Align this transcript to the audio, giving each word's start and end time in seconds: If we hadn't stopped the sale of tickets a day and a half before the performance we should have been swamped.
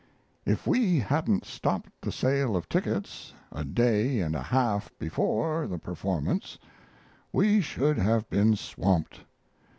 If 0.47 0.65
we 0.65 0.97
hadn't 0.99 1.45
stopped 1.45 1.91
the 2.01 2.11
sale 2.11 2.55
of 2.55 2.67
tickets 2.67 3.35
a 3.51 3.63
day 3.63 4.19
and 4.19 4.33
a 4.33 4.41
half 4.41 4.89
before 4.97 5.67
the 5.67 5.77
performance 5.77 6.57
we 7.31 7.61
should 7.61 7.99
have 7.99 8.27
been 8.27 8.55
swamped. 8.55 9.21